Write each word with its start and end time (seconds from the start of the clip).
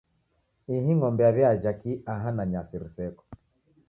Ihi 0.75 0.91
ng'ombe 0.97 1.23
yaw'iaja 1.27 1.71
kii 1.79 2.01
aha, 2.13 2.29
na 2.35 2.43
nyasi 2.51 2.75
riseko? 2.83 3.23